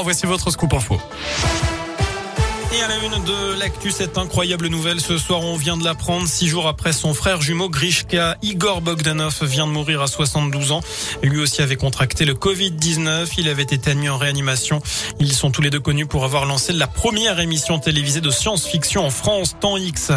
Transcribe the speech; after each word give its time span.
Voici 0.00 0.26
votre 0.26 0.48
scoop 0.50 0.72
info. 0.74 1.00
Et 2.70 2.82
à 2.82 2.88
la 2.88 2.96
une 2.98 3.24
de 3.24 3.58
l'actu, 3.58 3.90
cette 3.90 4.18
incroyable 4.18 4.66
nouvelle. 4.66 5.00
Ce 5.00 5.16
soir, 5.16 5.40
on 5.40 5.56
vient 5.56 5.78
de 5.78 5.84
l'apprendre. 5.84 6.28
Six 6.28 6.48
jours 6.48 6.68
après 6.68 6.92
son 6.92 7.14
frère 7.14 7.40
jumeau 7.40 7.70
Grishka, 7.70 8.36
Igor 8.42 8.82
Bogdanov 8.82 9.42
vient 9.42 9.66
de 9.66 9.72
mourir 9.72 10.02
à 10.02 10.06
72 10.06 10.72
ans. 10.72 10.82
Lui 11.22 11.40
aussi 11.40 11.62
avait 11.62 11.76
contracté 11.76 12.26
le 12.26 12.34
Covid-19. 12.34 13.30
Il 13.38 13.48
avait 13.48 13.62
été 13.62 13.90
admis 13.90 14.10
en 14.10 14.18
réanimation. 14.18 14.82
Ils 15.18 15.32
sont 15.32 15.50
tous 15.50 15.62
les 15.62 15.70
deux 15.70 15.80
connus 15.80 16.04
pour 16.04 16.24
avoir 16.24 16.44
lancé 16.44 16.74
la 16.74 16.86
première 16.86 17.40
émission 17.40 17.78
télévisée 17.78 18.20
de 18.20 18.30
science-fiction 18.30 19.02
en 19.02 19.10
France, 19.10 19.56
Temps 19.58 19.78
X. 19.78 20.12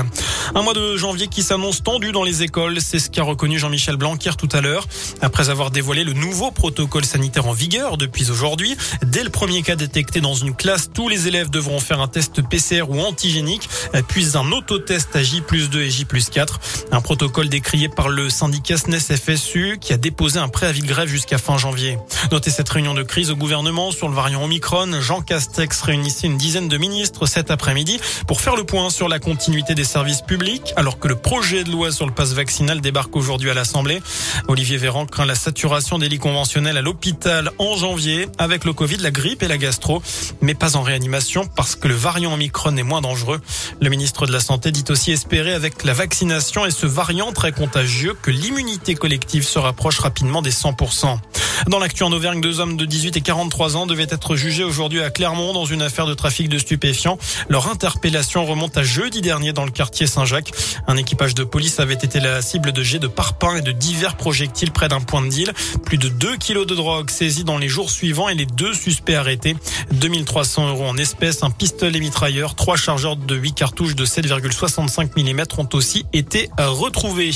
Un 0.54 0.62
mois 0.62 0.74
de 0.74 0.98
janvier 0.98 1.28
qui 1.28 1.44
s'annonce 1.44 1.84
tendu 1.84 2.12
dans 2.12 2.24
les 2.24 2.44
écoles. 2.44 2.82
C'est 2.82 3.00
ce 3.00 3.10
qu'a 3.10 3.24
reconnu 3.24 3.60
Jean-Michel 3.60 3.96
Blanquer 3.96 4.32
tout 4.38 4.50
à 4.52 4.60
l'heure. 4.60 4.88
Après 5.22 5.50
avoir 5.50 5.72
dévoilé 5.72 6.04
le 6.04 6.12
nouveau 6.12 6.52
protocole 6.52 7.06
sanitaire 7.06 7.48
en 7.48 7.54
vigueur 7.54 7.96
depuis 7.96 8.30
aujourd'hui, 8.30 8.76
dès 9.04 9.24
le 9.24 9.30
premier 9.30 9.62
cas 9.62 9.78
détecté 9.78 10.20
dans 10.20 10.36
une 10.36 10.54
classe, 10.54 10.90
tous 10.94 11.08
les 11.08 11.30
élèves 11.30 11.50
devront 11.50 11.80
faire 11.80 12.02
un 12.02 12.10
test 12.10 12.41
PCR 12.42 12.90
ou 12.90 13.00
antigénique, 13.00 13.70
puis 14.08 14.38
un 14.38 14.52
autotest 14.52 15.16
à 15.16 15.24
J 15.24 15.42
plus 15.42 15.70
2 15.70 15.82
et 15.82 15.90
J 15.90 16.06
plus 16.06 16.30
4. 16.30 16.60
Un 16.92 17.02
protocole 17.02 17.50
décrié 17.50 17.90
par 17.90 18.10
le 18.10 18.30
syndicat 18.30 18.78
SNES 18.78 19.00
FSU 19.00 19.78
qui 19.80 19.94
a 19.94 19.98
déposé 19.98 20.40
un 20.40 20.48
préavis 20.48 20.82
de 20.82 20.88
grève 20.88 21.08
jusqu'à 21.08 21.38
fin 21.38 21.58
janvier. 21.58 21.98
Notez 22.32 22.52
cette 22.52 22.70
réunion 22.70 22.94
de 22.94 23.04
crise 23.04 23.32
au 23.32 23.36
gouvernement 23.36 23.92
sur 23.92 24.10
le 24.10 24.16
variant 24.16 24.44
Omicron. 24.44 25.02
Jean 25.02 25.22
Castex 25.22 25.82
réunissait 25.82 26.28
une 26.28 26.38
dizaine 26.38 26.68
de 26.68 26.78
ministres 26.78 27.26
cet 27.26 27.52
après-midi 27.52 28.00
pour 28.28 28.42
faire 28.42 28.56
le 28.56 28.64
point 28.64 28.90
sur 28.90 29.08
la 29.08 29.20
continuité 29.20 29.76
des 29.76 29.84
services 29.84 30.22
publics 30.22 30.74
alors 30.76 31.00
que 31.00 31.08
le 31.08 31.16
projet 31.16 31.64
de 31.64 31.72
loi 31.72 31.92
sur 31.92 32.06
le 32.06 32.12
passe 32.12 32.34
vaccinal 32.34 32.82
débarque 32.82 33.16
aujourd'hui 33.16 33.50
à 33.50 33.54
l'Assemblée. 33.54 34.02
Olivier 34.48 34.78
Véran 34.78 35.06
craint 35.06 35.26
la 35.26 35.36
saturation 35.36 36.00
des 36.00 36.10
lits 36.10 36.20
conventionnels 36.20 36.78
à 36.78 36.82
l'hôpital 36.82 37.52
en 37.58 37.76
janvier 37.76 38.28
avec 38.38 38.66
le 38.66 38.74
Covid, 38.74 38.98
la 38.98 39.12
grippe 39.12 39.44
et 39.44 39.48
la 39.48 39.58
gastro, 39.58 40.02
mais 40.42 40.54
pas 40.54 40.76
en 40.76 40.82
réanimation 40.82 41.46
parce 41.56 41.76
que 41.76 41.88
le 41.88 41.96
variant 41.96 42.31
Omicron 42.32 42.78
est 42.78 42.84
moins 42.84 43.02
dangereux. 43.02 43.42
Le 43.80 43.90
ministre 43.90 44.26
de 44.26 44.32
la 44.32 44.40
Santé 44.40 44.72
dit 44.72 44.86
aussi 44.90 45.12
espérer 45.12 45.54
avec 45.54 45.84
la 45.84 45.94
vaccination 45.94 46.66
et 46.66 46.72
ce 46.72 46.86
variant 46.86 47.32
très 47.32 47.52
contagieux 47.52 48.16
que 48.22 48.32
l'immunité 48.32 48.96
collective 48.96 49.44
se 49.44 49.60
rapproche 49.60 50.00
rapidement 50.00 50.42
des 50.42 50.52
100%. 50.52 51.20
Dans 51.68 51.80
l'actu 51.80 52.04
en 52.04 52.12
Auvergne, 52.12 52.42
deux 52.42 52.60
hommes 52.60 52.76
de 52.76 52.86
18 52.86 53.18
et 53.18 53.22
43 53.22 53.78
ans 53.78 53.86
devaient 53.86 54.08
être 54.10 54.36
jugés 54.36 54.64
aujourd'hui 54.64 55.02
à 55.02 55.12
Clermont 55.12 55.54
dans 55.54 55.66
une 55.66 55.82
affaire 55.82 56.08
de 56.08 56.14
trafic 56.14 56.50
de 56.50 56.58
stupéfiants. 56.58 57.18
Leur 57.50 57.70
interpellation 57.70 58.46
remonte 58.46 58.78
à 58.78 58.84
jeudi 58.84 59.22
dernier 59.22 59.54
dans 59.54 59.66
le 59.66 59.72
quartier 59.72 60.08
Saint-Jacques. 60.08 60.52
Un 60.88 60.98
équipage 60.98 61.36
de 61.36 61.44
police 61.44 61.80
avait 61.80 61.94
été 61.94 62.20
la 62.20 62.42
cible 62.42 62.72
de 62.72 62.82
jets 62.82 63.00
de 63.00 63.08
parpaings 63.08 63.58
et 63.58 63.62
de 63.62 63.72
divers 63.72 64.18
projectiles 64.18 64.72
près 64.72 64.88
d'un 64.88 65.02
point 65.02 65.22
de 65.22 65.30
deal. 65.30 65.54
Plus 65.86 65.98
de 65.98 66.10
2 66.10 66.38
kilos 66.38 66.66
de 66.66 66.76
drogue 66.76 67.10
saisis 67.10 67.44
dans 67.44 67.58
les 67.58 67.68
jours 67.68 67.92
suivants 67.92 68.30
et 68.30 68.36
les 68.36 68.46
deux 68.46 68.74
suspects 68.74 69.14
arrêtés. 69.14 69.56
2300 69.92 70.70
euros 70.70 70.88
en 70.88 70.98
espèces, 70.98 71.44
un 71.44 71.52
pistolet 71.52 72.00
mitrailleur, 72.00 72.21
trois 72.56 72.76
chargeurs 72.76 73.16
de 73.16 73.36
8 73.36 73.54
cartouches 73.54 73.96
de 73.96 74.06
7,65 74.06 75.12
mm 75.18 75.44
ont 75.58 75.70
aussi 75.74 76.06
été 76.14 76.50
retrouvés. 76.58 77.32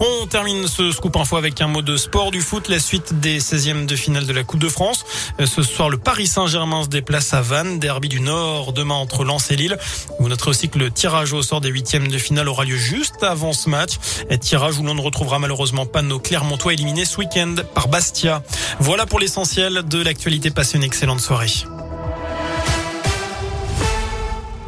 On 0.00 0.26
termine 0.26 0.66
ce 0.66 0.90
scoop 0.90 1.16
info 1.16 1.36
avec 1.36 1.60
un 1.60 1.68
mot 1.68 1.82
de 1.82 1.96
sport 1.96 2.30
du 2.30 2.40
foot, 2.40 2.68
la 2.68 2.80
suite 2.80 3.20
des 3.20 3.38
16 3.38 3.86
de 3.86 3.96
finale 3.96 4.26
de 4.26 4.32
la 4.32 4.42
Coupe 4.42 4.60
de 4.60 4.68
France. 4.68 5.04
Euh, 5.40 5.46
ce 5.46 5.62
soir, 5.62 5.88
le 5.88 5.98
Paris 5.98 6.26
Saint-Germain 6.26 6.82
se 6.82 6.88
déplace 6.88 7.32
à 7.32 7.40
Vannes, 7.40 7.78
derby 7.78 8.08
du 8.08 8.20
Nord, 8.20 8.72
demain 8.72 8.94
entre 8.94 9.24
Lens 9.24 9.50
et 9.50 9.56
Lille. 9.56 9.78
Vous 10.18 10.28
noterez 10.28 10.50
aussi 10.50 10.68
que 10.68 10.78
le 10.78 10.90
tirage 10.90 11.32
au 11.32 11.42
sort 11.42 11.60
des 11.60 11.68
huitièmes 11.68 12.08
de 12.08 12.18
finale 12.18 12.48
aura 12.48 12.64
lieu 12.64 12.76
juste 12.76 13.22
avant 13.22 13.52
ce 13.52 13.70
match. 13.70 13.92
Et 14.30 14.38
tirage 14.38 14.78
où 14.78 14.82
l'on 14.82 14.94
ne 14.94 15.00
retrouvera 15.00 15.38
malheureusement 15.38 15.86
pas 15.86 16.02
nos 16.02 16.18
Clermontois 16.18 16.72
éliminés 16.72 17.04
ce 17.04 17.18
week-end 17.18 17.54
par 17.74 17.88
Bastia. 17.88 18.42
Voilà 18.80 19.06
pour 19.06 19.20
l'essentiel 19.20 19.82
de 19.84 20.02
l'actualité. 20.02 20.50
Passez 20.50 20.76
une 20.76 20.84
excellente 20.84 21.20
soirée. 21.20 21.64